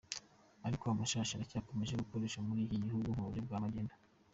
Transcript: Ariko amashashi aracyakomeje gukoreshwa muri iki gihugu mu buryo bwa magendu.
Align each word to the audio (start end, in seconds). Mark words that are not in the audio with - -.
Ariko 0.67 0.83
amashashi 0.87 1.33
aracyakomeje 1.33 1.93
gukoreshwa 2.01 2.39
muri 2.47 2.61
iki 2.65 2.77
gihugu 2.85 3.05
mu 3.15 3.23
buryo 3.25 3.41
bwa 3.45 3.57
magendu. 3.63 3.93